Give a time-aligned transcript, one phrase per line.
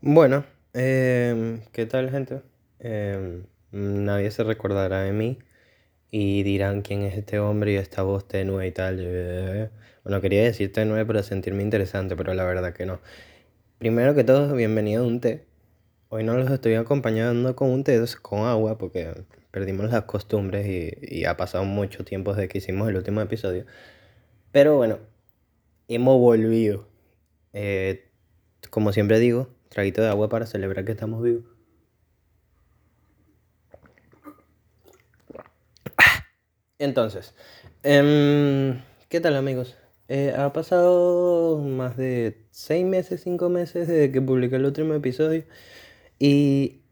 [0.00, 2.42] Bueno, em, ¿qué tal gente?
[2.78, 5.38] Em, nadie se recordará de mí
[6.10, 9.70] y dirán quién es este hombre y esta voz tenue y tal.
[10.04, 13.00] Bueno, quería decir tenue para sentirme interesante, pero la verdad que no.
[13.78, 15.46] Primero que todo, bienvenido a un té.
[16.10, 20.92] Hoy no los estoy acompañando con un té, con agua, porque perdimos las costumbres y,
[21.20, 23.66] y ha pasado mucho tiempo desde que hicimos el último episodio.
[24.52, 24.98] Pero bueno,
[25.88, 26.88] hemos volvido.
[27.52, 28.04] Eh,
[28.70, 31.44] como siempre digo, traguito de agua para celebrar que estamos vivos.
[36.78, 37.34] Entonces,
[37.82, 39.76] em, ¿qué tal amigos?
[40.08, 45.44] Eh, ha pasado más de seis meses, cinco meses desde que publiqué el último episodio
[46.18, 46.82] y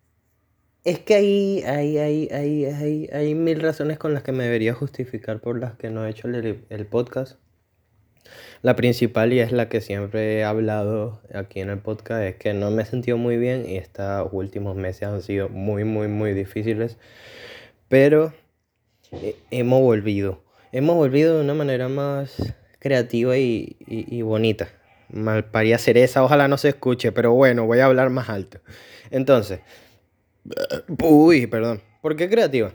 [0.85, 4.74] es que hay, hay, hay, hay, hay, hay mil razones con las que me debería
[4.74, 7.38] justificar por las que no he hecho el podcast.
[8.62, 12.55] La principal y es la que siempre he hablado aquí en el podcast es que
[12.55, 16.33] no me he sentido muy bien y estos últimos meses han sido muy, muy, muy
[16.33, 16.96] difíciles.
[17.88, 18.33] Pero
[19.51, 20.43] hemos volvido.
[20.73, 24.68] Hemos volvido de una manera más creativa y, y, bonita.
[25.09, 28.59] Malparía cereza, ojalá no se escuche, pero bueno, voy a hablar más alto.
[29.11, 29.61] Entonces,
[31.02, 31.80] uy, perdón.
[32.02, 32.73] ¿Por qué creativa?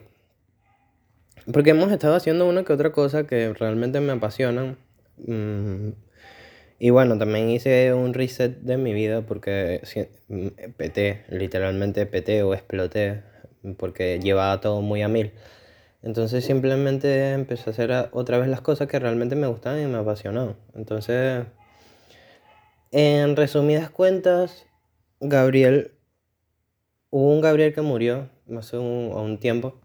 [1.52, 4.78] Porque hemos estado haciendo una que otra cosa que realmente me apasionan.
[5.18, 5.90] Mm,
[6.80, 9.82] y bueno, también hice un reset de mi vida porque
[10.28, 13.24] mm, peté, literalmente peté o exploté,
[13.78, 15.32] porque llevaba todo muy a mil.
[16.02, 20.00] Entonces simplemente empecé a hacer otra vez las cosas que realmente me gustaban y me
[20.00, 20.56] apasionaban.
[20.74, 21.46] Entonces,
[22.92, 24.66] en resumidas cuentas,
[25.20, 25.92] Gabriel,
[27.12, 29.80] hubo un Gabriel que murió hace un, un tiempo.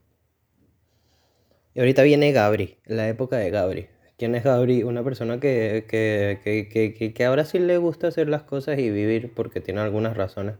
[1.75, 3.89] Y ahorita viene Gabri, la época de Gabri.
[4.17, 4.83] ¿Quién es Gabri?
[4.83, 9.33] Una persona que, que, que, que, ahora sí le gusta hacer las cosas y vivir
[9.35, 10.57] porque tiene algunas razones.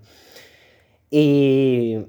[1.11, 2.07] Y,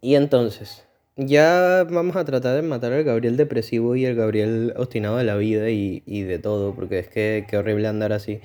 [0.00, 0.84] y entonces,
[1.16, 5.36] ya vamos a tratar de matar al Gabriel depresivo y al Gabriel obstinado de la
[5.36, 8.40] vida y, y de todo, porque es que qué horrible andar así.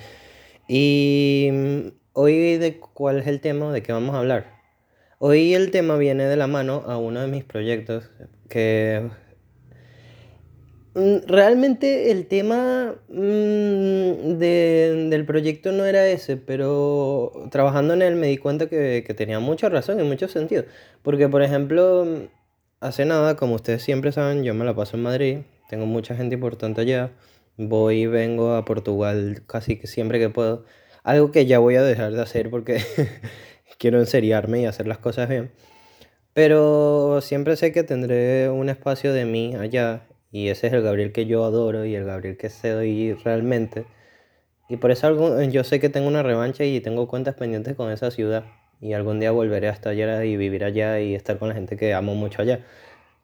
[0.68, 1.80] Y mm,
[2.14, 4.58] hoy de cuál es el tema, de qué vamos a hablar.
[5.20, 8.12] Hoy el tema viene de la mano a uno de mis proyectos
[8.50, 9.10] que
[11.28, 18.26] Realmente el tema mm, de- del proyecto no era ese, pero trabajando en él me
[18.28, 20.66] di cuenta que, que tenía mucha razón en muchos sentidos.
[21.04, 22.28] Porque, por ejemplo, mm,
[22.82, 25.38] hace nada, como ustedes siempre saben, yo me la paso en Madrid,
[25.70, 27.12] tengo mucha gente importante allá,
[27.58, 30.66] voy y vengo a Portugal casi que siempre que puedo.
[31.04, 32.82] Algo que ya voy a dejar de hacer porque
[33.78, 35.52] quiero enseriarme y hacer las cosas bien.
[36.34, 41.12] Pero siempre sé que tendré un espacio de mí allá y ese es el Gabriel
[41.12, 43.86] que yo adoro y el Gabriel que soy realmente.
[44.70, 47.92] Y por eso algún- yo sé que tengo una revancha y tengo cuentas pendientes con
[47.92, 48.46] esa ciudad.
[48.82, 51.94] Y algún día volveré hasta allá y vivir allá y estar con la gente que
[51.94, 52.62] amo mucho allá.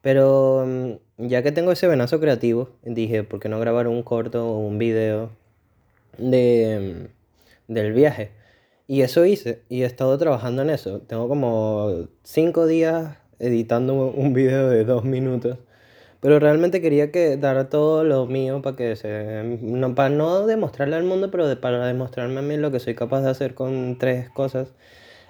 [0.01, 4.47] Pero mm, ya que tengo ese venazo creativo, dije, ¿por qué no grabar un corto
[4.49, 5.31] o un video
[6.17, 7.07] de,
[7.69, 8.31] mm, del viaje?
[8.87, 11.01] Y eso hice y he estado trabajando en eso.
[11.01, 15.57] Tengo como cinco días editando un video de dos minutos.
[16.23, 19.43] Pero realmente quería que dar todo lo mío para que se...
[19.61, 22.95] No, para no demostrarle al mundo, pero de- para demostrarme a mí lo que soy
[22.95, 24.73] capaz de hacer con tres cosas.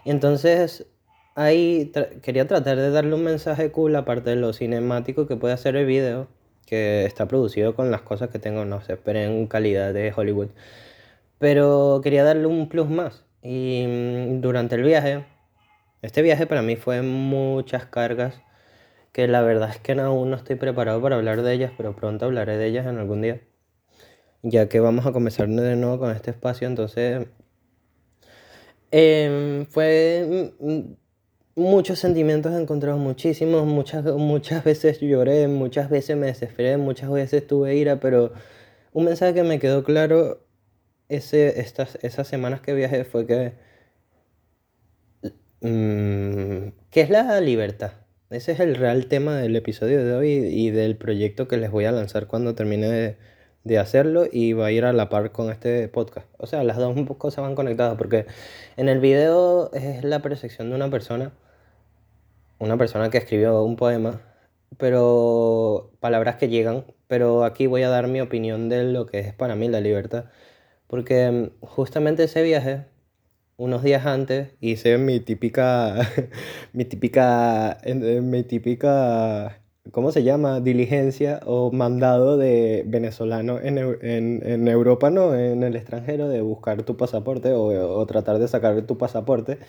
[0.05, 0.87] Entonces
[1.35, 1.91] ahí
[2.23, 5.85] quería tratar de darle un mensaje cool aparte de lo cinemático que puede hacer el
[5.87, 6.27] video,
[6.67, 10.49] que está producido con las cosas que tengo, no sé, pero en calidad de Hollywood.
[11.39, 13.25] Pero quería darle un plus más.
[13.41, 15.25] Y mm, durante el viaje,
[16.01, 18.35] este viaje para mí fue muchas cargas
[19.13, 22.25] que la verdad es que aún no estoy preparado para hablar de ellas, pero pronto
[22.25, 23.41] hablaré de ellas en algún día.
[24.44, 27.28] Ya que vamos a comenzar de nuevo con este espacio, entonces
[28.91, 30.97] em, fue mm, mm,
[31.56, 37.75] muchos sentimientos encontrados, muchísimos, muchas, muchas veces lloré, muchas veces me desesperé, muchas veces tuve
[37.75, 38.34] ira, pero
[38.93, 40.46] un mensaje que me quedó claro
[41.09, 43.53] ese, estas, esas semanas que viajé fue que
[45.64, 47.93] Mm, ¿qué es la libertad?
[48.34, 51.85] Ese es el real tema del episodio de hoy y del proyecto que les voy
[51.85, 53.16] a lanzar cuando termine
[53.64, 56.28] de, hacerlo y va a ir a la par con este podcast.
[56.40, 58.26] O sea, las dos cosas van conectadas porque
[58.76, 61.32] en el video es la percepción de una persona,
[62.58, 64.22] una persona que escribió un poema,
[64.78, 69.34] pero palabras que llegan, pero aquí voy a dar mi opinión de lo que es
[69.35, 70.26] para mí la libertad.
[70.88, 72.85] Porque justamente ese viaje
[73.63, 75.95] unos días antes hice mi típica,
[76.73, 79.59] mi típica, en- en mi típica
[79.91, 80.59] ¿cómo se llama?
[80.61, 86.95] Diligencia o mandado de venezolano en, en, Europa, no, en el extranjero, de buscar tu
[86.97, 87.65] pasaporte o,
[87.99, 89.59] o, tratar de sacar tu pasaporte.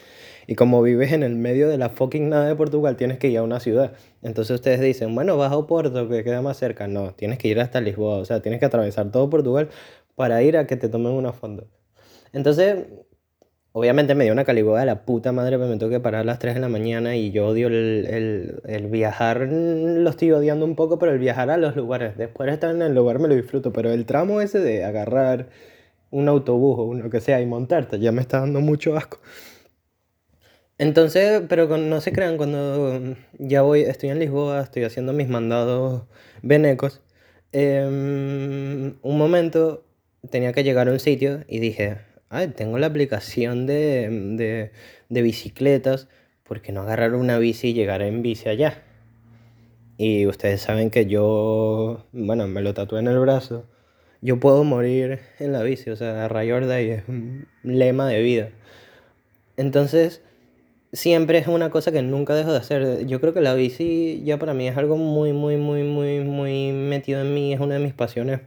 [0.46, 3.38] Y como vives en el medio de la fucking nada de Portugal, tienes que ir
[3.38, 3.94] a una ciudad.
[4.22, 6.86] Entonces ustedes dicen, bueno, vas a Oporto, que queda más cerca.
[6.88, 9.68] No, tienes que ir hasta Lisboa, o sea, tienes que atravesar todo Portugal
[10.16, 11.66] para ir a que te tomen una fondo.
[12.32, 12.86] Entonces,
[13.76, 16.24] Obviamente me dio una caliboda de la puta madre, pero me tengo que parar a
[16.24, 20.76] las 3 de la mañana y yo odio el, el, viajar, lo estoy odiando un
[20.76, 23.34] poco, pero el viajar a los lugares, después de estar en el lugar me lo
[23.34, 25.48] disfruto, pero el tramo ese de agarrar
[26.12, 29.18] un autobús o lo que sea y montarte ya me está dando mucho asco.
[30.78, 36.04] Entonces, pero no se crean, cuando ya voy, estoy en Lisboa, estoy haciendo mis mandados
[36.42, 37.02] venecos,
[37.52, 39.84] em, un momento
[40.30, 41.98] tenía que llegar a un sitio y dije,
[42.56, 44.70] tengo la aplicación de,
[45.08, 46.08] de, bicicletas,
[46.42, 48.82] ¿por qué no agarrar una bici y llegar en bici allá?
[49.96, 53.66] Y ustedes saben que yo, bueno, me lo tatué en el brazo.
[54.20, 58.50] Yo puedo morir en la bici, o sea, Rayor Day es un lema de vida.
[59.56, 60.22] Entonces,
[60.94, 63.06] siempre es una cosa que nunca dejo de hacer.
[63.06, 66.72] Yo creo que la bici ya para mí es algo muy, muy, muy, muy, muy
[66.72, 67.52] metido en mí.
[67.52, 68.40] Es una de mis pasiones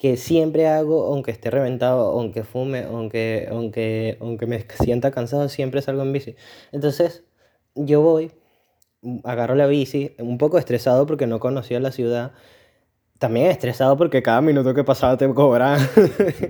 [0.00, 5.82] que siempre hago, aunque esté reventado, aunque fume, aunque, aunque, aunque me sienta cansado, siempre
[5.82, 6.36] salgo en bici.
[6.72, 7.22] Entonces,
[7.74, 8.32] yo voy,
[9.24, 12.32] agarro la bici, un poco estresado porque no conocía la ciudad.
[13.18, 15.86] También estresado porque cada minuto que pasaba te cobraban.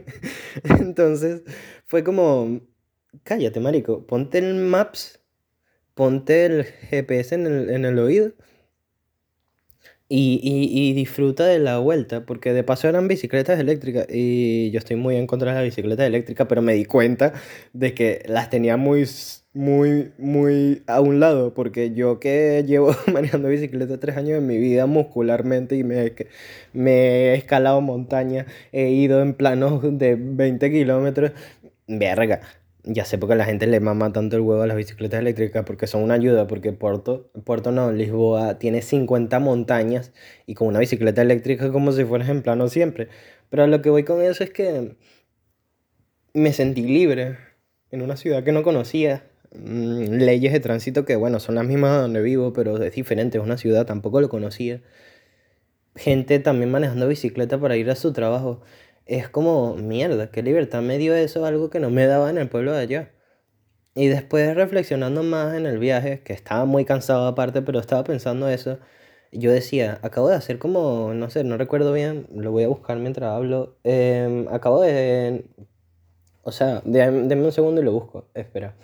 [0.81, 1.43] Entonces,
[1.87, 2.61] fue como,
[3.25, 5.21] cállate, marico, ponte el Maps,
[5.95, 8.33] ponte el GPS en el, en el oído
[10.13, 14.79] y, y, y, disfruta de la vuelta, porque de paso eran bicicletas eléctricas y yo
[14.81, 17.33] estoy muy en contra de las bicicletas eléctricas, pero me di cuenta
[17.73, 19.07] de que las tenía muy,
[19.53, 24.59] muy, muy a un lado, porque yo que llevo manejando bicicleta tres años en mi
[24.59, 26.13] vida muscularmente y me,
[26.73, 26.93] me
[27.33, 31.33] he escalado montaña, he ido en planos de 20 kilómetros,
[31.87, 32.41] verga
[32.85, 35.87] ya sé porque la gente le mama tanto el huevo a las bicicletas eléctricas porque
[35.87, 40.13] son una ayuda, porque Puerto, Puerto no, Lisboa tiene 50 montañas
[40.47, 43.09] y con una bicicleta eléctrica como si fueras en plano siempre.
[43.51, 44.97] Pero lo que voy con eso es que
[46.33, 47.39] me sentí libre
[47.91, 52.01] en una ciudad que no conocía, mm, leyes de tránsito que bueno, son las mismas
[52.01, 54.83] donde vivo, pero es diferente, es una ciudad, tampoco lo conocía.
[55.97, 58.63] Gente también manejando bicicleta para ir a su trabajo
[59.07, 62.49] es como, mierda, qué libertad me dio eso, algo que no me daba en el
[62.49, 63.13] pueblo de allá.
[63.95, 68.49] Y después reflexionando más en el viaje, que estaba muy cansado aparte, pero estaba pensando
[68.49, 68.79] eso,
[69.33, 72.99] yo decía, acabo de hacer como, no sé, no recuerdo bien, lo voy a buscar
[72.99, 75.47] mientras hablo, em, acabo de,
[76.43, 78.75] o sea, denme un segundo y lo busco, espera.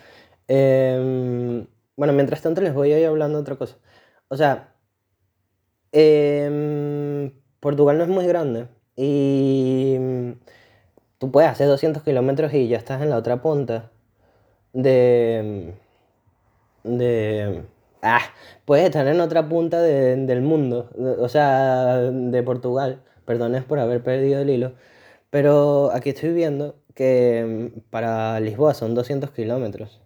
[0.49, 1.67] Em,
[1.97, 3.77] bueno, mientras tanto les voy a ir hablando otra cosa.
[4.29, 4.75] O sea,
[5.93, 10.33] em, Portugal no es muy grande, y mm,
[11.19, 13.91] tú puedes hacer 200 kilómetros y ya estás en la otra punta
[14.73, 15.75] de...
[16.85, 17.65] Mm, de...
[18.03, 18.21] Ah,
[18.65, 23.03] puedes estar en otra punta del mundo, o sea, de Portugal.
[23.25, 24.75] Perdones por haber perdido el hilo.
[25.31, 30.03] Pero aquí estoy viendo que mm, para Lisboa son 200 kilómetros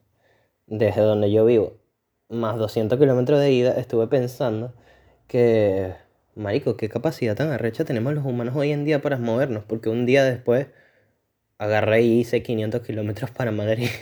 [0.67, 1.79] desde donde yo vivo,
[2.29, 3.73] más 200 kilómetros de ida.
[3.79, 4.75] Estuve pensando
[5.29, 5.95] que
[6.35, 10.07] Marico, qué capacidad tan arrecha tenemos los humanos hoy en día para movernos, porque un
[10.07, 10.69] día después
[11.59, 13.89] agarré y hice 500 kilómetros para Madrid.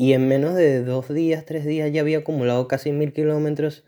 [0.00, 3.84] Y en menos de dos días, tres días ya había acumulado casi mil kilómetros,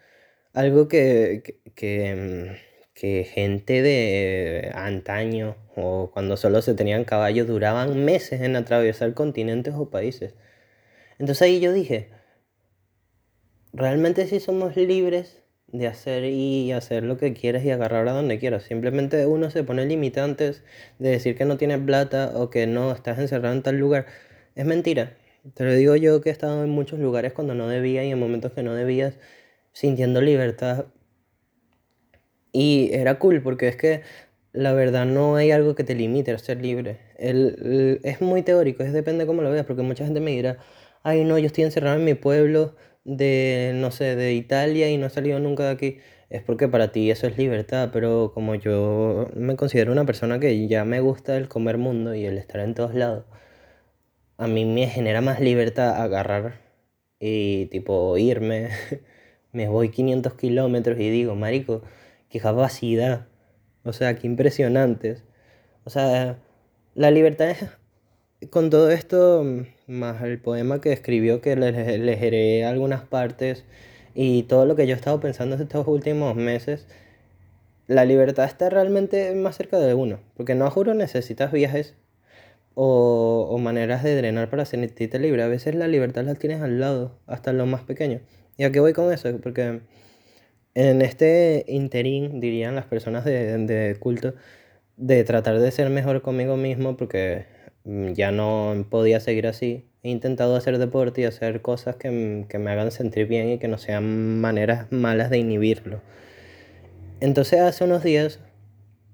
[0.53, 2.59] algo que, que,
[2.95, 9.75] que, gente de antaño o cuando solo se tenían caballos duraban meses en atravesar continentes
[9.77, 10.35] o países.
[11.21, 12.11] Entonces ahí yo dije,
[13.73, 15.41] ¿realmente si somos libres
[15.73, 18.65] de hacer y hacer lo que quieres y agarrar a donde quieras.
[18.65, 20.63] Simplemente uno se pone limitantes
[20.99, 24.07] de decir que no tienes plata o que no estás encerrado en tal lugar.
[24.55, 25.17] Es mentira.
[25.55, 28.19] Te lo digo yo que he estado en muchos lugares cuando no debía y en
[28.19, 29.15] momentos que no debías,
[29.73, 30.87] sintiendo libertad.
[32.53, 34.03] Y era cool porque es que
[34.53, 36.99] la verdad no hay algo que te limite a ser libre.
[37.17, 40.59] El, es muy teórico, es depende de cómo lo veas, porque mucha gente me dirá,
[41.03, 45.07] ay no, yo estoy encerrado en mi pueblo de, no sé, de Italia y no
[45.07, 45.99] he salido nunca de aquí,
[46.31, 50.69] es porque para ti eso es libertad, pero como yo me considero una persona que
[50.69, 53.25] ya me gusta el comer mundo y el estar en todos lados,
[54.39, 56.61] a mí me genera más libertad agarrar
[57.21, 58.71] y tipo irme,
[59.53, 61.83] me voy 500 kilómetros y digo, marico,
[62.31, 63.29] qué capacidad,
[63.85, 65.25] o sea, qué impresionantes,
[65.85, 66.39] o sea,
[66.95, 67.69] la libertad es
[68.49, 69.45] con todo esto,
[69.87, 73.65] más el poema que escribió, que le leeré algunas partes,
[74.15, 76.87] y todo lo que yo he estado pensando estos últimos meses,
[77.87, 81.95] la libertad está realmente más cerca de uno, porque no juro necesitas viajes
[82.75, 85.43] o, o maneras de drenar para sentirte libre.
[85.43, 88.21] A veces la libertad la tienes al lado, hasta lo más pequeño.
[88.57, 89.37] ¿Y a qué voy con eso?
[89.43, 89.81] Porque
[90.75, 94.35] en este interín, dirían las personas de, de culto,
[94.97, 97.60] de tratar de ser mejor conmigo mismo, porque mm,
[98.15, 99.87] ya no podía seguir así.
[100.03, 103.69] He intentado hacer deporte y hacer cosas que, que me hagan sentir bien y que
[103.69, 106.01] no sean maneras malas de inhibirlo.
[107.21, 108.41] Entonces hace unos días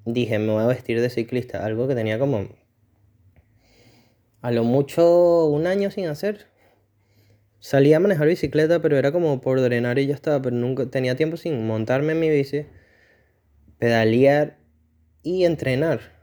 [0.04, 2.47] dije, me voy a vestir de ciclista, algo que tenía como
[4.42, 6.47] a lo mucho un año sin hacer.
[7.59, 11.16] Salí a manejar bicicleta, pero era como por drenar y ya estaba, pero nunca tenía
[11.16, 12.66] tiempo sin montarme en mi bici,
[13.78, 14.59] pedalear
[15.25, 16.16] y entrenar.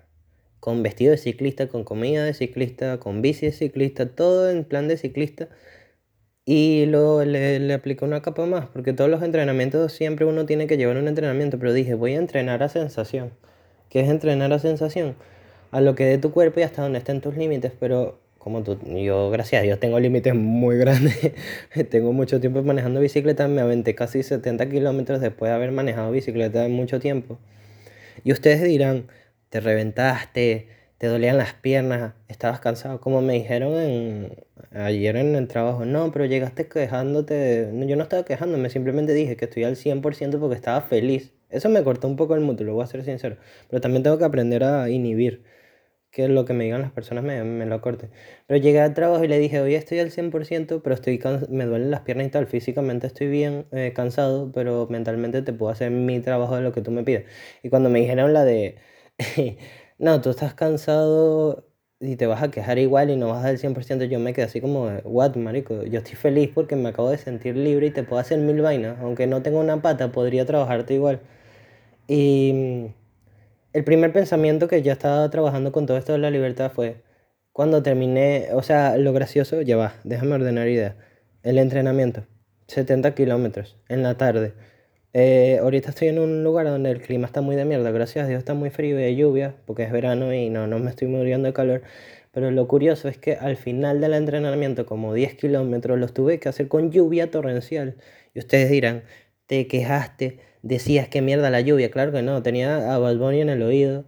[0.64, 4.88] Con vestido de ciclista, con comida de ciclista, con bici de ciclista, todo en plan
[4.88, 5.50] de ciclista.
[6.46, 10.68] Y luego le, le apliqué una capa más, porque todos los entrenamientos siempre uno tiene
[10.68, 13.32] que llevar un entrenamiento, pero dije, voy a entrenar a sensación.
[13.90, 15.16] ¿Qué es entrenar a sensación?
[15.74, 18.78] a lo que dé tu cuerpo y hasta donde estén tus límites, pero como tú,
[18.86, 21.18] yo gracias a Dios tengo límites muy grandes,
[21.90, 26.64] tengo mucho tiempo manejando bicicleta, me aventé casi 70 kilómetros después de haber manejado bicicleta
[26.66, 27.40] en mucho tiempo.
[28.24, 29.08] Y ustedes dirán,
[29.54, 30.68] te reventaste,
[30.98, 34.36] te dolían las piernas, estabas cansado, como me dijeron en,
[34.72, 39.46] ayer en el trabajo, no, pero llegaste quejándote, yo no estaba quejándome, simplemente dije que
[39.46, 41.34] estoy al 100% porque estaba feliz.
[41.52, 43.38] Eso me cortó un poco el mutuo, lo voy a ser sincero,
[43.70, 45.44] pero también tengo que aprender a inhibir
[46.10, 48.10] que lo que me digan las personas me, me lo corte.
[48.48, 51.20] Pero llegué al trabajo y le dije, hoy estoy al 100%, pero estoy
[51.50, 52.48] me duelen las piernas y tal.
[52.48, 56.82] Físicamente estoy bien eh, cansado, pero mentalmente te puedo hacer mi trabajo de lo que
[56.82, 57.26] tú me pides.
[57.62, 58.78] Y cuando me dijeron la de,
[59.98, 61.66] no, tú estás cansado
[62.00, 64.60] y te vas a quejar igual y no vas al 100%, yo me quedé así
[64.62, 68.20] como, what, marico, yo estoy feliz porque me acabo de sentir libre y te puedo
[68.20, 69.00] hacer mil vainas.
[69.00, 71.22] Aunque no tengo una pata, podría trabajarte igual.
[72.08, 72.92] Y
[73.74, 77.04] el primer pensamiento que ya estaba trabajando con todo esto de la libertad fue
[77.54, 80.96] cuando terminé, o sea, lo gracioso, ya va, déjame ordenar idea.
[81.44, 82.26] El entrenamiento,
[82.68, 84.54] 70 kilómetros en la tarde.
[85.14, 88.28] Eh, ahorita estoy en un lugar donde el clima está muy de mierda, gracias a
[88.28, 91.08] Dios está muy frío y hay lluvia, porque es verano y no, no me estoy
[91.08, 91.84] muriendo de calor.
[92.32, 96.50] Pero lo curioso es que al final del entrenamiento, como 10 kilómetros, los tuve que
[96.50, 97.96] hacer con lluvia torrencial.
[98.34, 99.04] Y ustedes dirán,
[99.46, 101.92] te quejaste decías que mierda la lluvia.
[101.92, 104.06] Claro que no, tenía a Bad en el oído.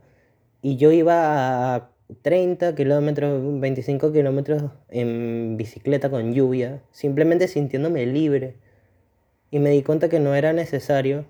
[0.61, 1.91] Y yo iba a
[2.23, 8.55] 30 kilómetros, 25 kilómetros en bicicleta con lluvia, simplemente sintiéndome libre.
[9.51, 11.25] Y me di cuenta que no era necesario,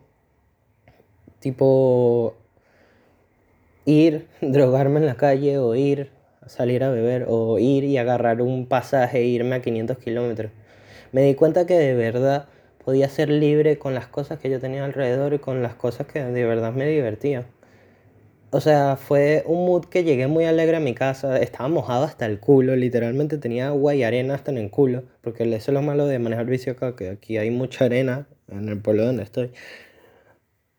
[1.39, 2.35] tipo,
[3.85, 8.41] ir, drogarme en la calle o ir a salir a beber o ir y agarrar
[8.41, 10.51] un pasaje e irme a 500 kilómetros.
[11.11, 12.47] Me di cuenta que de verdad
[12.83, 16.23] podía ser libre con las cosas que yo tenía alrededor y con las cosas que
[16.23, 17.45] de verdad me divertían.
[18.55, 22.25] O sea, fue un mood que llegué muy alegre a mi casa, estaba mojado hasta
[22.25, 25.81] el culo, literalmente tenía agua y arena hasta en el culo, porque eso es lo
[25.81, 29.51] malo de manejar bici acá, que aquí hay mucha arena en el pueblo donde estoy.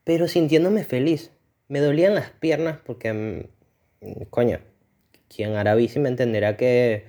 [0.04, 1.32] Pero sintiéndome feliz,
[1.68, 4.60] me dolían las piernas porque, mm, coño,
[5.28, 7.04] quien hará bici me entenderá que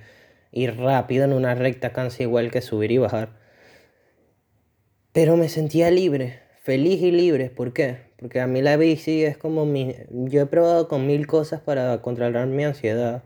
[0.52, 3.38] ir rápido en una recta cansa igual que subir y bajar.
[5.12, 7.48] Pero me sentía libre, feliz y libre.
[7.48, 8.07] ¿Por qué?
[8.18, 9.94] Porque a mí la bici es como mi...
[10.10, 13.22] Yo he probado con mil cosas para controlar mi ansiedad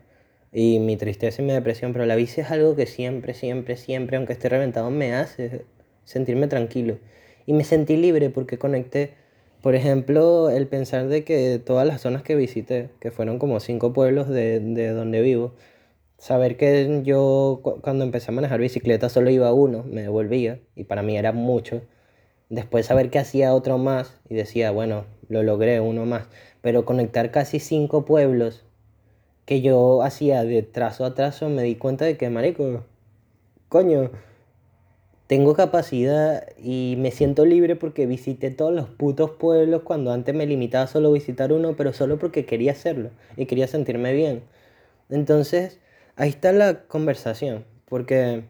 [0.51, 4.17] y mi tristeza y mi depresión, pero la bici es algo que siempre, siempre, siempre,
[4.17, 5.65] aunque esté reventado, me hace
[6.05, 6.97] sentirme tranquilo.
[7.45, 9.13] Y me sentí libre porque conecté,
[9.61, 13.93] por ejemplo, el pensar de que todas las zonas que visité, que fueron como cinco
[13.93, 15.53] pueblos de, de donde vivo,
[16.23, 21.03] Saber que yo cuando empecé a manejar bicicleta solo iba uno, me devolvía y para
[21.03, 21.81] mí era mucho.
[22.53, 26.27] Después saber que hacía otro más y decía, bueno, lo logré, uno más.
[26.61, 28.63] Pero conectar casi cinco pueblos
[29.45, 32.83] que yo hacía de trazo a trazo, me di cuenta de que, marico,
[33.69, 34.11] coño,
[35.25, 40.45] tengo capacidad y me siento libre porque visité todos los putos pueblos cuando antes me
[40.45, 44.43] limitaba solo a visitar uno, pero solo porque quería hacerlo y quería sentirme bien.
[45.09, 45.79] Entonces,
[46.17, 48.43] ahí está la conversación, porque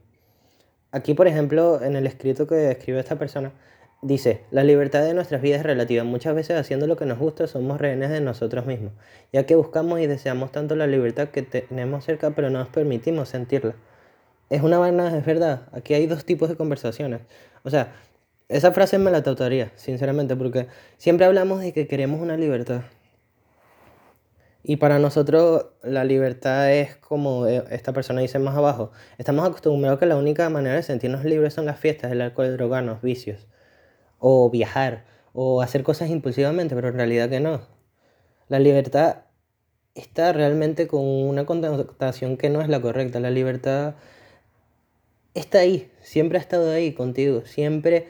[0.92, 3.54] aquí, por ejemplo, en el escrito que escribe esta persona,
[4.04, 6.04] dice, la libertad de nuestras vidas es relativa.
[6.04, 8.92] Muchas veces haciendo lo que nos gusta somos rehenes de nosotros mismos,
[9.32, 13.30] ya que buscamos y deseamos tanto la libertad que tenemos cerca, pero no nos permitimos
[13.30, 13.76] sentirla.
[14.50, 15.64] Es una vaina, es verdad.
[15.72, 17.22] Aquí hay dos tipos de conversaciones.
[17.64, 17.94] O sea,
[18.50, 20.68] esa frase me la tatuaría, sinceramente, porque
[20.98, 22.82] siempre hablamos de que queremos una libertad.
[24.66, 28.92] Y para nosotros la libertad es como eh, esta persona dice más abajo.
[29.18, 33.02] Estamos acostumbrados que la única manera de sentirnos libres son las fiestas, el alcohol, drogarnos,
[33.02, 33.48] vicios.
[34.26, 35.04] O viajar,
[35.34, 37.62] o hacer cosas impulsivamente, pero en realidad que no.
[38.48, 39.18] La libertad
[39.96, 43.20] está realmente con una connotación que no es la correcta.
[43.20, 43.96] La libertad
[45.34, 48.08] está ahí, siempre ha estado ahí contigo, siempre...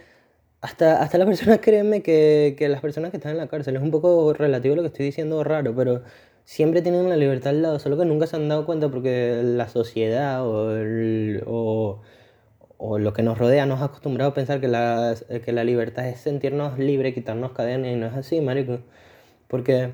[0.62, 3.82] Hasta, hasta las personas, créeme que, que las personas que están en la cárcel, es
[3.82, 6.04] un poco relativo lo que estoy diciendo, raro, pero
[6.46, 9.68] siempre tienen la libertad al lado, solo que nunca se han dado cuenta porque la
[9.68, 10.72] sociedad o,
[11.48, 12.02] o,
[12.86, 16.08] o lo que nos rodea nos ha acostumbrado a pensar que la, que la libertad
[16.10, 18.80] es sentirnos libres, quitarnos cadenas, y no es así, marico.
[19.48, 19.94] Porque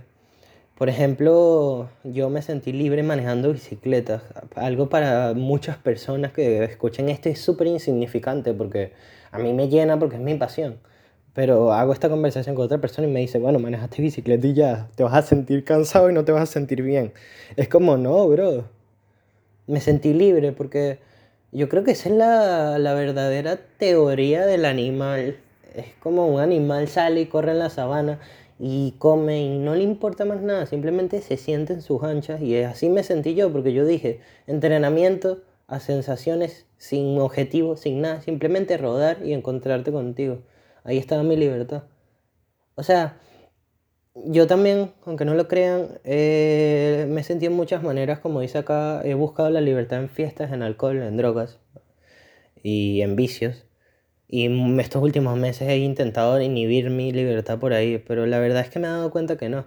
[0.79, 4.23] por ejemplo, yo me sentí libre manejando bicicletas.
[4.55, 8.93] Algo para muchas personas que escuchen esto es súper insignificante porque
[9.31, 10.79] a mí me llena porque es mi pasión.
[11.33, 14.89] Pero hago esta conversación con otra persona y me dice, bueno, manejaste bicicleta y ya,
[14.95, 17.13] te vas a sentir cansado y no te vas a sentir bien.
[17.57, 18.65] Es como, no, bro.
[19.67, 20.99] Me sentí libre porque
[21.51, 25.37] yo creo que esa es la, la verdadera teoría del animal.
[25.75, 28.19] Es como un animal sale y corre en la sabana
[28.59, 32.57] y come y no le importa más nada, simplemente se siente en sus anchas y
[32.61, 38.77] así me sentí yo porque yo dije, entrenamiento a sensaciones sin objetivo, sin nada, simplemente
[38.77, 40.39] rodar y encontrarte contigo.
[40.83, 41.83] Ahí estaba mi libertad.
[42.75, 43.17] O sea,
[44.15, 49.01] yo también, aunque no lo crean, eh, me sentí en muchas maneras, como dice acá,
[49.03, 51.59] he buscado la libertad en fiestas, en alcohol, en drogas
[52.63, 53.65] y en vicios.
[54.27, 54.47] Y
[54.79, 58.79] estos últimos meses he intentado inhibir mi libertad por ahí, pero la verdad es que
[58.79, 59.65] me he dado cuenta que no.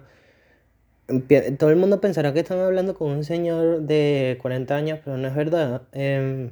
[1.59, 5.27] Todo el mundo pensará que están hablando con un señor de 40 años, pero no
[5.27, 5.83] es verdad.
[5.91, 6.51] Em,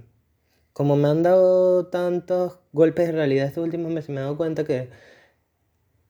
[0.74, 4.66] como me han dado tantos golpes de realidad estos últimos meses, me he dado cuenta
[4.66, 4.90] que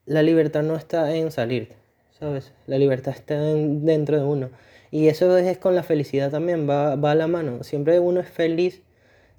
[0.05, 1.73] la libertad no está en salir,
[2.19, 2.53] ¿sabes?
[2.67, 4.49] La libertad está dentro de uno.
[4.91, 7.63] Y eso es, con la felicidad también, va, va a la mano.
[7.63, 8.81] Siempre uno es feliz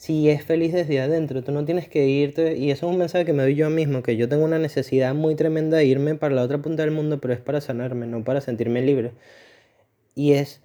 [0.03, 3.25] si es feliz desde adentro, tú no tienes que irte, y eso es un mensaje
[3.25, 6.35] que me doy yo mismo, que yo tengo una necesidad muy tremenda de irme para
[6.35, 9.13] la otra punta del mundo, pero es para sanarme, no para sentirme libre.
[10.17, 10.61] Y es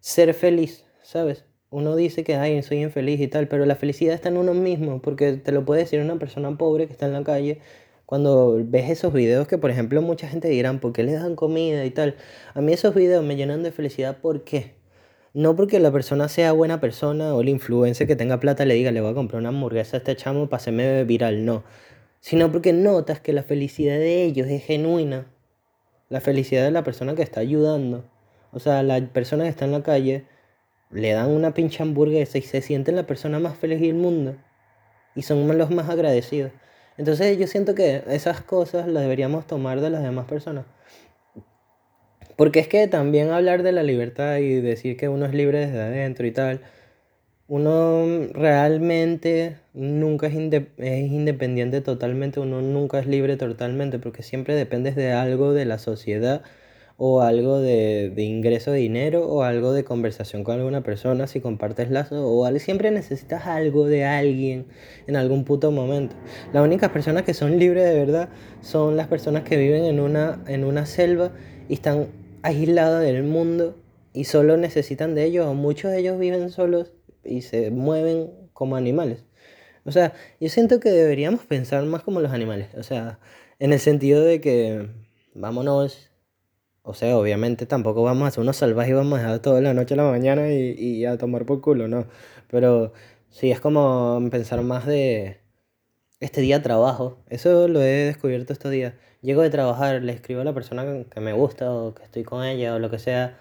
[0.00, 1.44] ser feliz, ¿sabes?
[1.68, 5.02] Uno dice que, ay, soy infeliz y tal, pero la felicidad está en uno mismo,
[5.02, 7.60] porque te lo puede decir una persona pobre que está en la calle,
[8.06, 11.84] cuando ves esos videos que, por ejemplo, mucha gente dirán, ¿por qué les dan comida
[11.84, 12.16] y tal?
[12.54, 14.74] A mí esos videos me llenan de felicidad, ¿por qué?
[15.32, 18.92] No porque la persona sea buena persona o el influencer que tenga plata le diga,
[18.92, 21.64] le voy a comprar una hamburguesa a este chamo para hacerme viral, no.
[22.20, 25.26] Sino porque notas que la felicidad de ellos es genuina.
[26.08, 28.04] La felicidad de la persona que está ayudando.
[28.52, 30.24] O sea, la persona que está en la calle
[30.90, 34.36] le dan una pinche hamburguesa y se sienten la persona más feliz del mundo.
[35.16, 36.52] Y son los más agradecidos.
[36.96, 40.64] Entonces yo siento que esas cosas las deberíamos tomar de las demás personas.
[42.36, 45.80] Porque es que también hablar de la libertad y decir que uno es libre desde
[45.80, 46.60] adentro y tal,
[47.46, 55.12] uno realmente nunca es, independiente totalmente, uno nunca es libre totalmente, porque siempre dependes de
[55.12, 56.42] algo de la sociedad
[56.96, 61.90] o algo de, ingreso de dinero o algo de conversación con alguna persona si compartes
[61.90, 64.66] lazo o siempre necesitas algo de alguien
[65.06, 66.14] en algún puto momento.
[66.52, 68.28] Las únicas personas que son libres de verdad
[68.60, 71.32] son las personas que viven en una, en una selva
[71.68, 72.08] y están
[72.42, 73.76] aislados del mundo
[74.12, 76.92] y solo necesitan de ellos, o muchos de ellos viven solos
[77.24, 79.24] y se mueven como animales.
[79.84, 83.18] O sea, yo siento que deberíamos pensar más como los animales, o sea,
[83.58, 84.88] en el sentido de que
[85.34, 86.10] vámonos,
[86.84, 89.74] o sea, obviamente tampoco vamos a ser unos salvajes y vamos a dejar toda la
[89.74, 92.06] noche a la mañana y, y a tomar por culo, no,
[92.48, 92.92] pero
[93.30, 95.40] sí es como pensar más de
[96.20, 98.94] este día trabajo, eso lo he descubierto estos días
[99.24, 102.44] llego de trabajar, le escribo a la persona que me gusta o que estoy con
[102.44, 103.38] ella o lo que sea.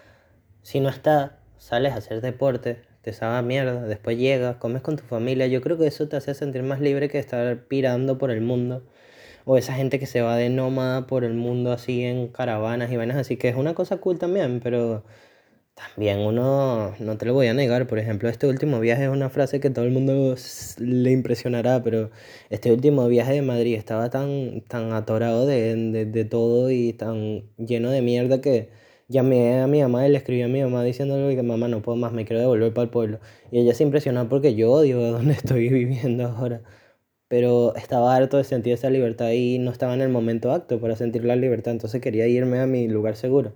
[0.64, 5.04] Si no está, sales a hacer deporte, te sabe mierda, después llegas, comes con tu
[5.04, 5.48] familia.
[5.48, 8.84] Yo creo que eso te hace sentir más libre que estar pirando por el mundo.
[9.46, 12.98] O esa gente que se va de nómada por el mundo así en caravanas y
[12.98, 15.04] vainas así, que es una cosa cool también, pero
[15.76, 19.30] también uno, no te lo voy a negar, por ejemplo, este último viaje es una
[19.30, 20.36] frase que todo el mundo
[20.78, 22.12] le impresionará, pero
[22.50, 27.90] este último viaje de Madrid estaba tan, tan atorado de, de, todo y tan lleno
[27.90, 28.70] de mierda que
[29.08, 31.98] llamé a mi mamá y le escribí a mi mamá diciéndole que mamá no puedo
[31.98, 33.20] más, me quiero devolver para el pueblo.
[33.52, 36.62] Y ella se impresionó porque yo odio donde estoy viviendo ahora.
[37.34, 40.96] Pero estaba harto de sentir esa libertad y no estaba en el momento acto para
[40.96, 43.54] sentir la libertad, entonces quería irme a mi lugar seguro.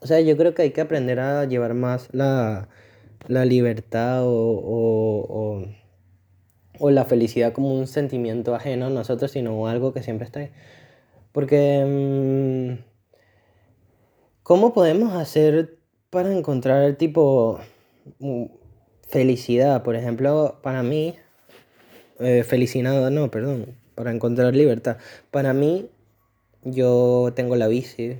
[0.00, 2.66] O sea, yo creo que hay que aprender a llevar más la,
[3.28, 5.64] libertad o,
[6.80, 10.50] o, la felicidad como un sentimiento ajeno a nosotros, sino algo que siempre está ahí.
[11.30, 12.82] Porque, mm,
[14.42, 15.78] ¿cómo podemos hacer
[16.10, 17.60] para encontrar el tipo
[18.18, 18.46] mm,
[19.08, 19.84] felicidad?
[19.84, 21.14] Por ejemplo, para mí,
[22.22, 23.76] eh, felicidad, no, perdón.
[23.94, 24.98] para encontrar libertad.
[25.30, 25.90] Para mí,
[26.64, 28.18] yo tengo la bici,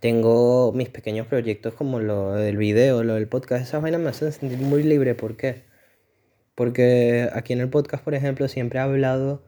[0.00, 3.64] tengo mis pequeños proyectos como lo del video, lo del podcast.
[3.64, 5.14] Esas vainas me hacen sentir muy libre.
[5.14, 5.64] ¿Por qué?
[6.54, 9.42] Porque aquí en el podcast, por ejemplo, siempre he hablado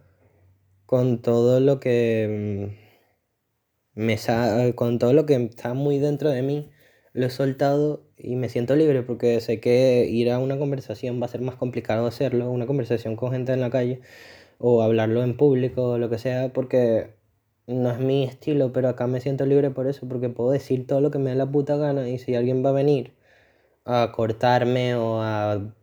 [0.86, 2.74] con todo lo que
[3.96, 4.18] mm, me
[4.74, 6.70] con todo lo que está muy dentro de mí,
[7.12, 11.26] lo he soltado y me siento libre porque sé que ir a una conversación va
[11.26, 14.00] a ser más complicado hacerlo, una conversación con gente en la calle
[14.58, 17.14] o hablarlo en público o lo que sea, porque
[17.66, 21.00] no es mi estilo, pero acá me siento libre por eso, porque puedo decir todo
[21.00, 23.12] lo que me dé la puta gana y si alguien va a venir
[23.84, 25.74] a cortarme o a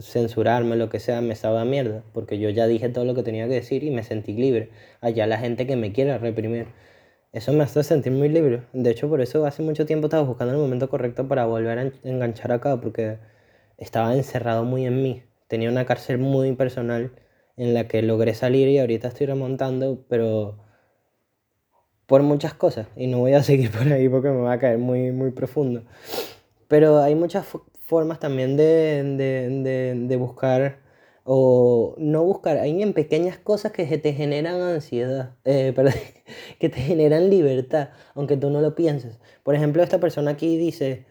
[0.00, 3.22] censurarme, lo que sea, me sabe a mierda, porque yo ya dije todo lo que
[3.22, 4.70] tenía que decir y me sentí libre.
[5.00, 6.66] Allá la gente que me quiera reprimir.
[7.34, 8.62] Eso me hace sentir muy libre.
[8.72, 11.92] De hecho, por eso hace mucho tiempo estaba buscando el momento correcto para volver a
[12.04, 13.18] enganchar acá, porque
[13.76, 15.24] estaba encerrado muy en mí.
[15.48, 17.10] Tenía una cárcel muy personal
[17.56, 20.58] en la que logré salir y ahorita estoy remontando, pero
[22.06, 22.86] por muchas cosas.
[22.94, 25.82] Y no voy a seguir por ahí porque me va a caer muy, muy profundo.
[26.68, 27.44] Pero hay muchas
[27.86, 30.78] formas también de, de, de, buscar
[31.24, 35.94] o no buscar, hay en pequeñas cosas que te generan ansiedad, eh, perdón,
[36.60, 39.18] que te generan libertad, aunque tú no lo pienses.
[39.42, 41.06] Por ejemplo, esta persona aquí dice,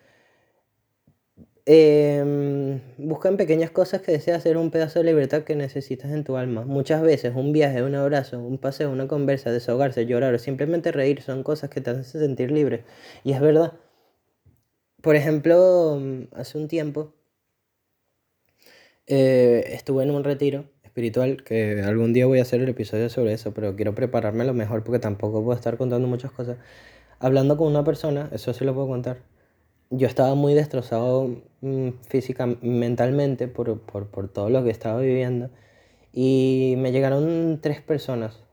[1.66, 6.24] eh, busca en pequeñas cosas que deseas hacer un pedazo de libertad que necesitas en
[6.24, 6.66] tu alma.
[6.66, 11.22] Muchas veces un viaje, un abrazo, un paseo, una conversa, desahogarse, llorar o simplemente reír
[11.22, 12.84] son cosas que te hacen sentir libre.
[13.24, 13.74] Y es verdad.
[15.02, 16.02] Por ejemplo,
[16.34, 17.14] hace un tiempo
[19.08, 23.34] eh, estuve en un retiro espiritual que algún día voy a hacer el episodio sobre
[23.34, 26.58] eso, pero quiero prepararme lo mejor porque tampoco puedo estar contando muchas cosas.
[27.20, 29.18] Hablando con una persona, eso sí lo puedo contar.
[29.90, 31.30] Yo estaba muy destrozado
[31.62, 35.50] mm, física, mentalmente por, por, por todo lo que estaba viviendo
[36.14, 38.44] y me llegaron tres personas.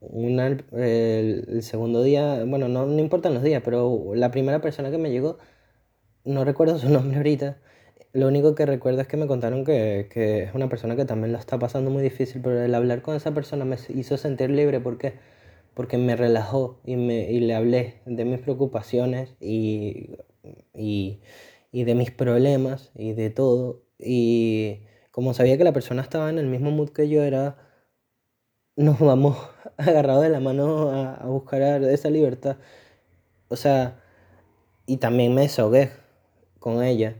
[0.00, 4.90] Una, el, el segundo día, bueno, no, no importan los días, pero la primera persona
[4.90, 5.38] que me llegó,
[6.24, 7.58] no recuerdo su nombre ahorita,
[8.12, 11.32] lo único que recuerdo es que me contaron que, que, es una persona que también
[11.32, 14.80] lo está pasando muy difícil, pero el hablar con esa persona me hizo sentir libre.
[14.80, 15.14] ¿Por qué?
[15.74, 20.16] Porque me relajó y, me, y le hablé de mis preocupaciones y,
[20.74, 21.20] y,
[21.72, 23.82] y de mis problemas y de todo.
[23.98, 27.58] Y como sabía que la persona estaba en el mismo mood que yo era,
[28.76, 29.36] nos vamos
[29.76, 32.56] agarrados de la mano a, a buscar esa libertad.
[33.48, 34.02] O sea,
[34.86, 35.90] y también me desahogué
[36.60, 37.16] con ella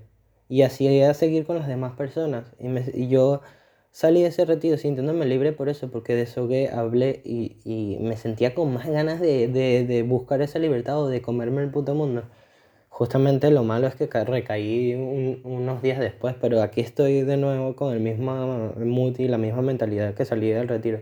[0.48, 2.46] y así a seguir con las demás personas.
[2.58, 3.42] Y, yo
[3.90, 8.72] salí de ese retiro sintiéndome libre por eso, porque desahogué, hablé y, me sentía con
[8.72, 12.24] más ganas de, de, buscar esa libertad o de comerme el puto mundo.
[12.88, 17.76] Justamente lo malo es que recaí un, unos días después, pero aquí estoy de nuevo
[17.76, 21.00] con el mismo mood y la misma mentalidad que salí del retiro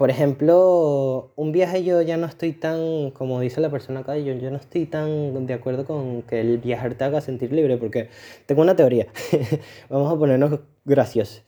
[0.00, 4.34] por ejemplo, un viaje yo ya no estoy tan, como dice la persona acá, yo,
[4.50, 8.08] no estoy tan de acuerdo con que el viajar te haga sentir libre, porque
[8.46, 9.08] tengo una teoría.
[9.90, 11.44] Vamos a ponernos graciosos.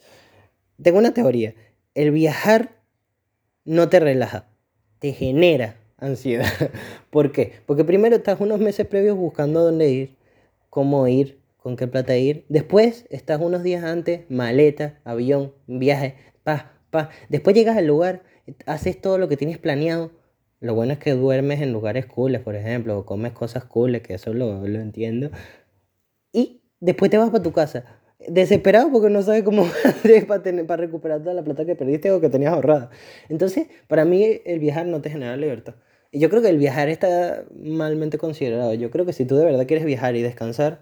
[0.83, 1.55] Tengo una teoría.
[1.95, 2.73] El viajar
[3.65, 4.51] no te relaja,
[4.99, 6.53] te genera ansiedad.
[7.09, 7.55] ¿Por qué?
[7.65, 10.17] Porque primero estás unos meses previos buscando dónde ir,
[10.69, 12.45] cómo ir, con qué plata ir.
[12.51, 17.09] Después estás unos días antes, maleta, avión, viaje, pa, pa.
[17.31, 18.31] Después llegas al lugar
[18.67, 20.11] haces todo lo que tienes planeado.
[20.61, 24.15] Lo bueno es que duermes en lugares cooles, por ejemplo, o comes cosas cooles, que
[24.15, 25.31] eso lo, lo entiendo.
[26.33, 27.85] Y después te vas para tu casa,
[28.29, 32.11] desesperado porque no sabes cómo hacer para, tener, para recuperar toda la plata que perdiste
[32.11, 32.91] o que tenías ahorrada.
[33.29, 35.75] Entonces, para mí el viajar no te genera libertad.
[36.11, 38.75] Y yo creo que el viajar está malmente considerado.
[38.75, 40.81] Yo creo que si tú de verdad quieres viajar y descansar,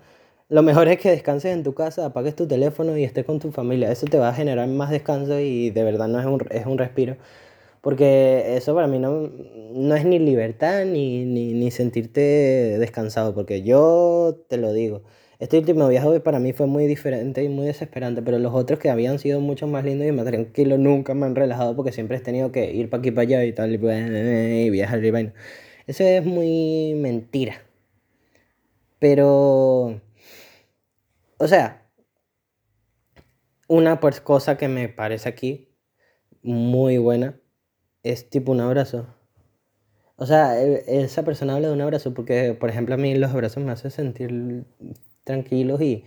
[0.49, 3.53] lo mejor es que descanses en tu casa, apagues tu teléfono y estés con tu
[3.53, 3.93] familia.
[3.93, 6.77] Eso te va a generar más descanso y de verdad no es un, es un
[6.77, 7.17] respiro.
[7.81, 9.31] Porque eso para mí no,
[9.73, 12.21] no es ni libertad ni, ni, ni, sentirte
[12.79, 15.03] descansado, porque yo te lo digo.
[15.39, 18.91] Este último viaje para mí fue muy diferente y muy desesperante, pero los otros que
[18.91, 22.21] habían sido mucho más lindos y más tranquilos nunca me han relajado porque siempre he
[22.21, 23.99] tenido que ir para aquí para allá y tal, y, pues,
[24.67, 25.33] y viajar y vaina.
[25.87, 27.63] Eso es muy mentira.
[28.99, 30.01] Pero,
[31.39, 31.91] o sea,
[33.69, 35.75] una pues, cosa que me parece aquí
[36.43, 37.40] muy buena
[38.03, 39.07] es tipo un abrazo.
[40.17, 43.31] O sea, e, esa persona habla de un abrazo porque, por ejemplo, a mí los
[43.31, 44.65] abrazos me hacen sentir
[45.25, 46.05] tranquilos y,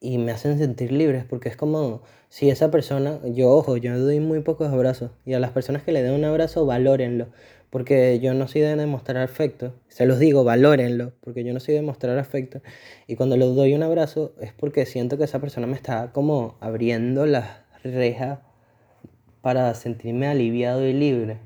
[0.00, 4.20] y, me hacen sentir libres porque es como si esa persona, yo ojo, yo doy
[4.20, 7.28] muy pocos abrazos y a las personas que le den un abrazo, valórenlo
[7.70, 11.74] porque yo no soy de demostrar afecto, se los digo, valórenlo, porque yo no soy
[11.74, 12.60] de demostrar afecto
[13.06, 16.58] y cuando les doy un abrazo es porque siento que esa persona me está como
[16.60, 18.40] abriendo las rejas
[19.42, 21.38] para sentirme aliviado y libre.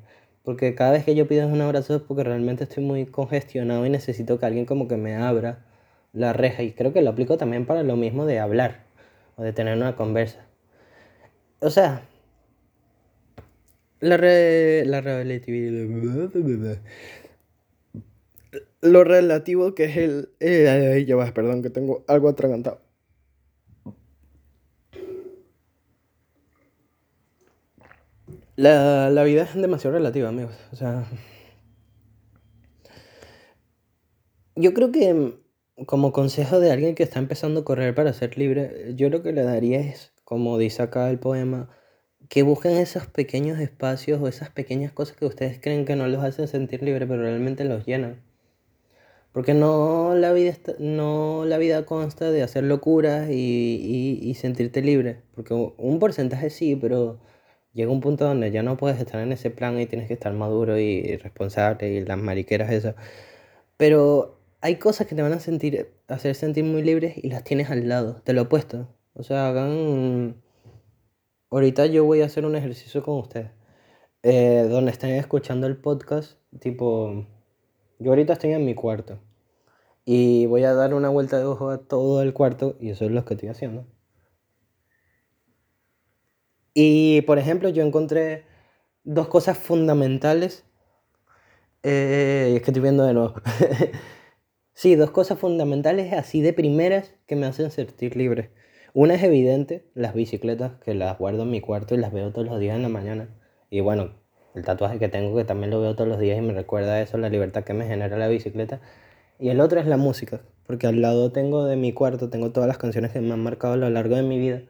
[0.42, 3.90] Porque cada vez que yo pido un abrazo es porque realmente estoy muy congestionado y
[3.90, 5.64] necesito que alguien como que me abra
[6.12, 6.62] la reja.
[6.62, 8.84] Y creo que lo aplico también para lo mismo de hablar
[9.36, 10.44] o de tener una conversa.
[11.60, 12.02] O sea,
[14.00, 16.78] la, re, la relatividad.
[18.82, 20.28] Lo relativo que es el.
[20.40, 22.83] Eh, ya vas, perdón, que tengo algo atragantado.
[28.56, 30.54] La, la vida es demasiado relativa, amigos.
[30.72, 31.04] O sea.
[34.56, 35.34] Yo creo que
[35.86, 39.32] como consejo de alguien que está empezando a correr para ser libre, yo lo que
[39.32, 41.68] le daría es, como dice acá el poema,
[42.28, 46.22] que busquen esos pequeños espacios o esas pequeñas cosas que ustedes creen que no los
[46.22, 48.22] hacen sentir libre, pero realmente los llenan.
[49.32, 55.22] Porque no la vida, no la vida consta de hacer locuras y, y, sentirte libre.
[55.34, 57.18] Porque un porcentaje sí, pero
[57.74, 60.32] llega un punto donde ya no puedes estar en ese plan y tienes que estar
[60.32, 62.94] maduro y responsable y las mariqueras esas.
[63.76, 67.70] Pero hay cosas que te van a sentir, hacer sentir muy libres y las tienes
[67.70, 68.88] al lado, te lo he puesto.
[69.14, 70.36] O sea, hagan...
[71.50, 73.50] Ahorita yo voy a hacer un ejercicio con ustedes.
[74.22, 77.26] Eh, donde estén escuchando el podcast, tipo...
[77.98, 79.18] Yo ahorita estoy en mi cuarto.
[80.04, 83.10] Y voy a dar una vuelta de ojo a todo el cuarto y eso es
[83.10, 83.86] lo que estoy haciendo.
[86.74, 88.44] Y por ejemplo, yo encontré
[89.04, 90.64] dos cosas fundamentales.
[91.82, 93.34] Eh, es que estoy viendo de nuevo.
[94.74, 98.50] sí, dos cosas fundamentales así de primeras que me hacen sentir libre.
[98.92, 102.46] Una es evidente, las bicicletas, que las guardo en mi cuarto y las veo todos
[102.46, 103.28] los días en la mañana.
[103.70, 104.12] Y bueno,
[104.54, 107.18] el tatuaje que tengo, que también lo veo todos los días y me recuerda eso,
[107.18, 108.80] la libertad que me genera la bicicleta.
[109.38, 112.68] Y el otro es la música, porque al lado tengo de mi cuarto, tengo todas
[112.68, 114.62] las canciones que me han marcado a lo largo de mi vida.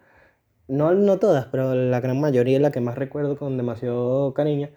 [0.68, 4.70] No, no todas, pero la gran mayoría, la que más recuerdo con demasiado cariño.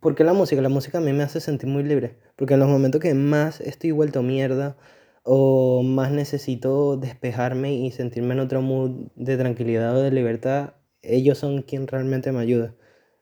[0.00, 2.16] Porque la música, la música a mí me hace sentir muy libre.
[2.36, 4.76] Porque en los momentos que más estoy vuelto mierda
[5.24, 11.38] o más necesito despejarme y sentirme en otro mood de tranquilidad o de libertad, ellos
[11.38, 12.74] son quien realmente me ayuda.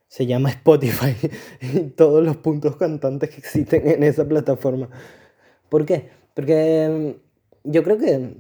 [0.09, 1.17] Se llama Spotify
[1.63, 4.91] y todos los puntos cantantes que existen en esa plataforma.
[5.69, 6.11] ¿Por qué?
[6.35, 7.15] Porque
[7.65, 8.37] mm, yo creo que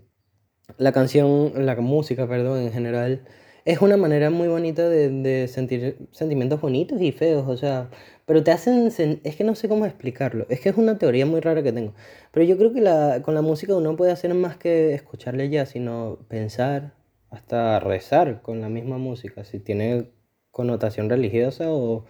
[0.78, 3.22] la canción, la música, perdón, en general,
[3.64, 7.90] es una manera muy bonita de, de sentir sentimientos bonitos y feos, o sea,
[8.26, 8.86] pero te hacen,
[9.24, 11.94] es que no sé cómo explicarlo, es que es una teoría muy rara que tengo,
[12.32, 15.66] pero yo creo que la, con la música uno puede hacer más que escucharle ya,
[15.66, 16.94] sino pensar,
[17.30, 20.10] hasta rezar con la misma música, si tiene
[20.50, 22.04] connotación religiosa o...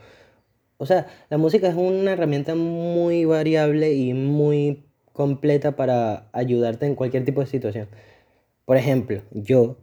[0.79, 6.95] O sea, la música es una herramienta muy variable y muy completa para ayudarte en
[6.95, 7.88] cualquier tipo de situación.
[8.66, 9.79] Por ejemplo, yo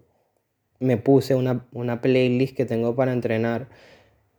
[0.80, 3.70] me puse una, una playlist que tengo para entrenar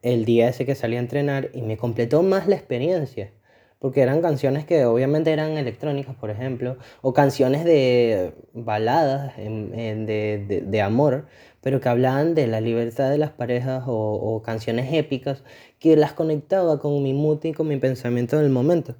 [0.02, 3.32] el día ese que salí a entrenar y me completó más la experiencia.
[3.78, 10.82] Porque eran canciones que obviamente eran electrónicas, por ejemplo, o canciones de baladas de, de,
[10.82, 11.26] amor,
[11.64, 15.42] pero que hablaban de la libertad de las parejas o, o canciones épicas
[15.80, 18.94] que las conectaba con mi mood y con mi pensamiento del momento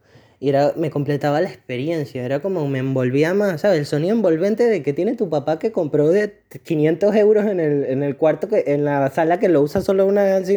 [0.44, 3.78] y era, me completaba la experiencia, era como me envolvía más, ¿sabes?
[3.78, 7.84] El sonido envolvente de que tiene tu papá que compró de 500 euros en el,
[7.84, 10.50] en el cuarto, que, en la sala que lo usa solo una vez,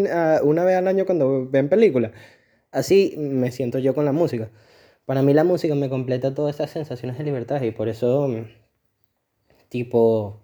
[0.44, 2.12] una vez al año cuando ven películas.
[2.72, 4.50] Así me siento yo con la música.
[5.06, 8.30] Para mí la música me completa todas esas sensaciones de libertad y por eso,
[9.70, 10.42] tipo,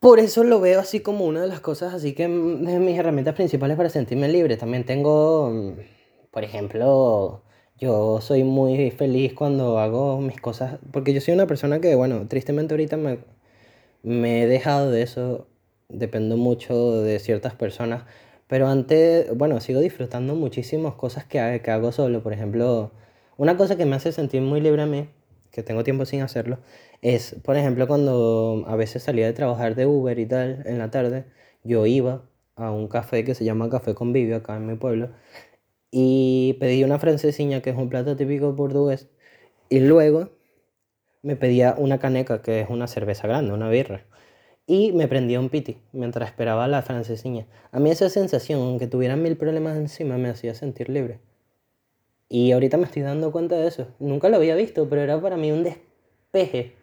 [0.00, 3.34] por eso lo veo así como una de las cosas, así que de mis herramientas
[3.34, 4.56] principales para sentirme libre.
[4.56, 5.74] También tengo,
[6.30, 7.42] por ejemplo,
[7.78, 12.26] yo soy muy feliz cuando hago mis cosas, porque yo soy una persona que, bueno,
[12.28, 13.18] tristemente ahorita me,
[14.02, 15.48] me he dejado de eso,
[15.88, 18.04] dependo mucho de ciertas personas,
[18.46, 22.22] pero antes, bueno, sigo disfrutando muchísimas cosas que, que hago solo.
[22.22, 22.92] Por ejemplo,
[23.36, 25.08] una cosa que me hace sentir muy libre a mí,
[25.50, 26.58] que tengo tiempo sin hacerlo,
[27.02, 30.90] es, por ejemplo, cuando a veces salía de trabajar de Uber y tal en la
[30.90, 31.24] tarde,
[31.64, 32.22] yo iba
[32.56, 35.10] a un café que se llama Café Convivio acá en mi pueblo
[35.90, 39.08] y pedí una francesiña, que es un plato típico portugués,
[39.68, 40.30] y luego
[41.22, 44.04] me pedía una caneca, que es una cerveza grande, una birra,
[44.66, 47.46] y me prendía un piti mientras esperaba la francesiña.
[47.72, 51.20] A mí esa sensación, aunque tuviera mil problemas encima, me hacía sentir libre.
[52.28, 53.88] Y ahorita me estoy dando cuenta de eso.
[53.98, 56.74] Nunca lo había visto, pero era para mí un despeje.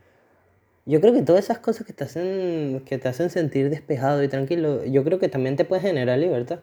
[0.85, 4.27] Yo creo que todas esas cosas que te hacen, que te hacen sentir despejado y
[4.27, 6.59] tranquilo, yo creo que también te puede generar libertad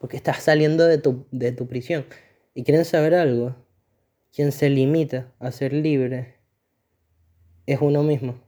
[0.00, 2.04] porque estás saliendo de tu, de tu prisión.
[2.54, 3.54] ¿Y quieren saber algo?
[4.34, 6.38] Quien se limita a ser libre
[7.66, 8.40] es uno mismo.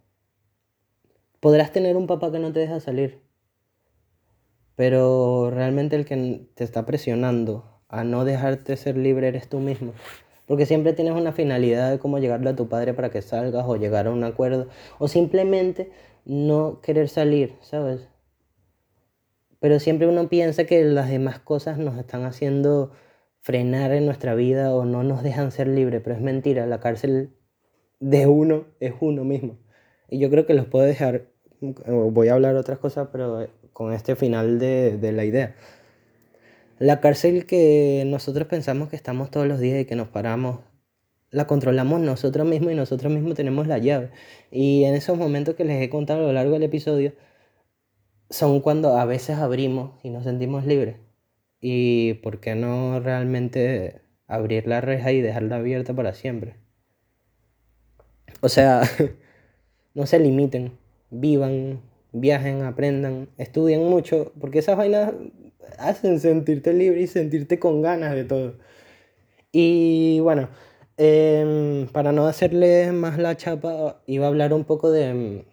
[1.39, 3.21] Podrás tener un papá que no te deja salir,
[4.75, 9.93] pero realmente el que te está presionando a no dejarte ser libre eres tú mismo.
[10.47, 13.77] Porque siempre tienes una finalidad de cómo llegarle a tu padre para que salgas o
[13.77, 15.91] llegar a un acuerdo o simplemente
[16.25, 18.09] no querer salir, ¿sabes?
[19.61, 22.93] Pero siempre uno piensa que las demás cosas nos están haciendo
[23.41, 27.35] frenar en nuestra vida o no nos dejan ser libres, pero es mentira, la cárcel
[28.01, 29.59] de uno es uno mismo.
[30.09, 31.29] Y yo creo que los puedo dejar,
[31.61, 35.55] voy a hablar otras cosas, pero con este final de, de la idea.
[36.79, 40.61] La cárcel que nosotros pensamos que estamos todos los días y que nos paramos,
[41.31, 44.11] la controlamos nosotros mismos y nosotros mismos tenemos la llave.
[44.51, 47.13] Y en esos momentos que les he contado a lo largo del episodio,
[48.31, 50.97] son cuando a veces abrimos y nos sentimos libres.
[51.61, 56.57] Y por qué no realmente abrir la reja y dejarla abierta para siempre.
[58.41, 58.83] O sea,
[59.95, 60.73] no se limiten,
[61.11, 61.83] vivan,
[62.13, 65.13] viajen, aprendan, estudien mucho, porque esas vainas
[65.79, 68.55] hacen sentirte libre y sentirte con ganas de todo.
[69.53, 70.49] Y bueno,
[70.97, 75.45] em, para no hacerle más la chapa, iba a hablar un poco de,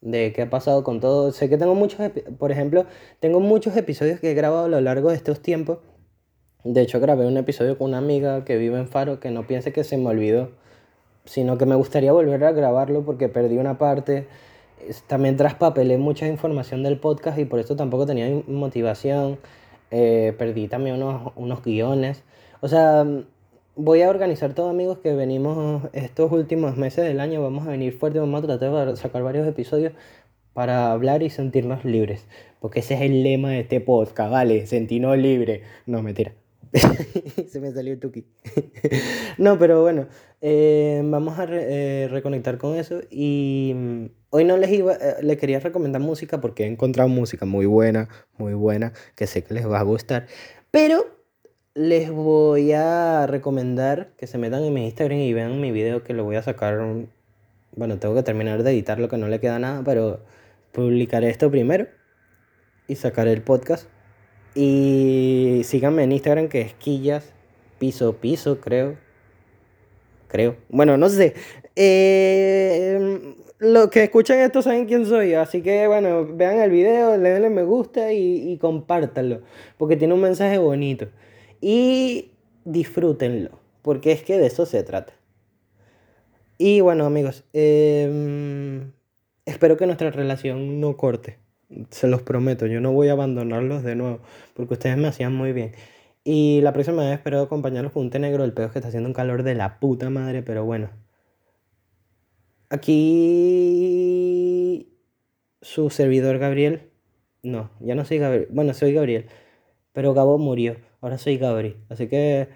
[0.00, 1.32] de qué ha pasado con todo.
[1.32, 2.00] Sé que tengo muchos,
[2.38, 2.86] por ejemplo,
[3.20, 5.78] tengo muchos episodios que he grabado a lo largo de estos tiempos.
[6.64, 9.72] De hecho, grabé un episodio con una amiga que vive en Faro, que no piense
[9.72, 10.50] que se me olvidó,
[11.24, 14.26] sino que me gustaría volver a grabarlo porque perdí una parte
[15.06, 19.38] también traspapelé mucha información del podcast y por eso tampoco tenía motivación.
[19.90, 22.22] Eh, perdí también unos, unos guiones.
[22.60, 23.04] O sea,
[23.74, 27.42] voy a organizar todo, amigos, que venimos estos últimos meses del año.
[27.42, 29.92] Vamos a venir fuerte, vamos a tratar de sacar varios episodios
[30.52, 32.26] para hablar y sentirnos libres.
[32.60, 34.66] Porque ese es el lema de este podcast, ¿vale?
[34.66, 35.62] Sentirnos libre.
[35.86, 36.32] No, mentira.
[37.48, 38.24] Se me salió el tuki.
[39.38, 40.06] no, pero bueno,
[40.40, 46.00] eh, vamos a eh, reconectar con eso y hoy no les iba, eh, quería recomendar
[46.00, 49.82] música porque he encontrado música muy buena, muy buena, que sé que les va a
[49.82, 50.26] gustar,
[50.70, 51.04] pero
[51.74, 56.14] les voy a recomendar que se metan en mi Instagram y vean mi video que
[56.14, 56.80] lo voy a sacar,
[57.76, 60.24] bueno, tengo que terminar de editarlo que no le queda nada, pero
[60.72, 61.86] publicaré esto primero
[62.88, 63.86] y sacaré el podcast
[64.54, 67.34] y síganme en Instagram que es quillas,
[67.78, 68.96] piso, piso, creo.
[70.28, 70.56] Creo.
[70.70, 71.34] Bueno, no sé.
[71.76, 75.34] Eh, los que escuchan esto saben quién soy.
[75.34, 79.42] Así que, bueno, vean el video, le denle me gusta y, y compártanlo.
[79.78, 81.08] Porque tiene un mensaje bonito.
[81.60, 82.32] Y
[82.64, 83.50] disfrútenlo.
[83.82, 85.12] Porque es que de eso se trata.
[86.58, 87.44] Y bueno, amigos.
[87.52, 88.92] Em,
[89.46, 91.38] espero que nuestra relación no corte.
[91.90, 94.20] Se los prometo, yo no voy a abandonarlos de nuevo,
[94.54, 95.72] porque ustedes me hacían muy bien.
[96.24, 98.44] Y la próxima vez espero acompañarlos con un negro.
[98.44, 100.90] El peor es que está haciendo un calor de la puta madre, pero bueno.
[102.72, 104.08] Aquí
[105.60, 106.88] su servidor Gabriel.
[107.42, 108.48] No, ya no soy Gabriel.
[108.50, 109.26] Bueno, soy Gabriel.
[109.92, 110.76] Pero Gabo murió.
[111.02, 111.76] Ahora soy Gabriel.
[111.90, 112.48] Así que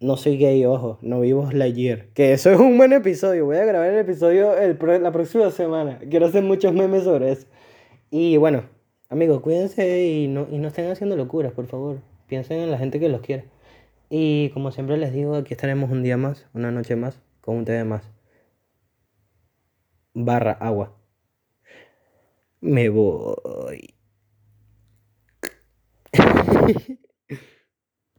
[0.00, 0.98] no soy gay, ojo.
[1.02, 2.06] No vivo year.
[2.14, 3.44] Que eso es un buen episodio.
[3.44, 5.98] Voy a grabar el episodio el, la próxima semana.
[6.08, 7.46] Quiero hacer muchos memes sobre eso.
[8.10, 8.62] Y bueno,
[9.10, 11.98] amigos, cuídense y no, y no estén haciendo locuras, por favor.
[12.28, 13.44] Piensen en la gente que los quiere.
[14.08, 17.66] Y como siempre les digo, aquí estaremos un día más, una noche más, con un
[17.66, 18.17] té más.
[20.14, 20.94] Barra agua.
[22.60, 23.94] Me voy.